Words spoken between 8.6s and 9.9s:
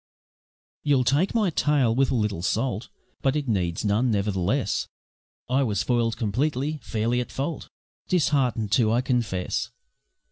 too, I confess.